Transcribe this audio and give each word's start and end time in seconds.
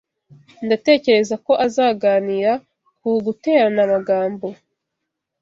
Ndatekereza 0.65 1.35
ko 1.45 1.51
azaganira 1.65 2.51
ku 2.99 3.09
guterana 3.25 3.79
amagambo. 3.87 4.47